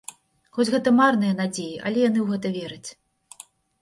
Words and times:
Хоць 0.57 0.65
гэта 0.75 0.93
марныя 0.99 1.35
надзеі, 1.41 1.75
але 1.91 1.97
яны 2.09 2.19
ў 2.25 2.35
гэта 2.35 2.47
вераць. 2.57 2.89